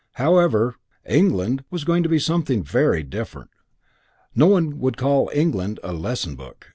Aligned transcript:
However, 0.13 0.77
"England" 1.05 1.63
was 1.69 1.83
going 1.83 2.01
to 2.01 2.09
be 2.09 2.17
something 2.17 2.63
very 2.63 3.03
different. 3.03 3.51
No 4.33 4.47
one 4.47 4.79
would 4.79 4.97
call 4.97 5.29
"England" 5.31 5.79
a 5.83 5.93
lesson 5.93 6.33
book. 6.35 6.69